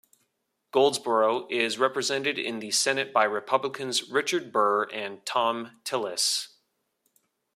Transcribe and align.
Goldsboro 0.71 1.45
is 1.51 1.77
represented 1.77 2.39
in 2.39 2.57
the 2.57 2.71
Senate 2.71 3.13
by 3.13 3.23
Republicans 3.23 4.09
Richard 4.09 4.51
Burr 4.51 4.85
and 4.85 5.23
Thom 5.27 5.79
Tillis. 5.83 6.47